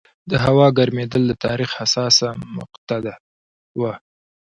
د 0.29 0.31
هوا 0.45 0.67
ګرمېدل 0.77 1.23
د 1.27 1.33
تاریخ 1.45 1.69
حساسه 1.79 2.27
مقطعه 2.57 3.13
وه. 3.79 3.93